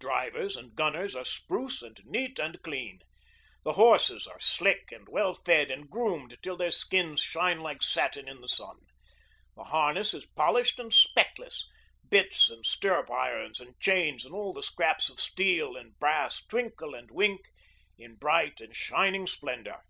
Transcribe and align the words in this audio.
Drivers 0.00 0.56
and 0.56 0.74
gunners 0.74 1.14
are 1.14 1.24
spruce 1.24 1.82
and 1.82 2.00
neat 2.04 2.40
and 2.40 2.60
clean, 2.62 2.98
the 3.62 3.74
horses 3.74 4.26
are 4.26 4.40
sleek 4.40 4.90
and 4.90 5.08
well 5.08 5.34
fed 5.34 5.70
and 5.70 5.88
groomed 5.88 6.36
till 6.42 6.56
their 6.56 6.72
skins 6.72 7.20
shine 7.20 7.60
like 7.60 7.80
satin 7.84 8.26
in 8.26 8.40
the 8.40 8.48
sun, 8.48 8.76
the 9.54 9.62
harness 9.62 10.14
is 10.14 10.26
polished 10.26 10.80
and 10.80 10.92
speckless, 10.92 11.64
bits 12.08 12.50
and 12.50 12.66
stirrup 12.66 13.08
irons 13.08 13.60
and 13.60 13.78
chains 13.78 14.24
and 14.24 14.34
all 14.34 14.52
the 14.52 14.64
scraps 14.64 15.08
of 15.08 15.20
steel 15.20 15.76
and 15.76 15.96
brass 16.00 16.42
twinkle 16.46 16.96
and 16.96 17.12
wink 17.12 17.42
in 17.96 18.16
bright 18.16 18.60
and 18.60 18.74
shining 18.74 19.28
splendour. 19.28 19.84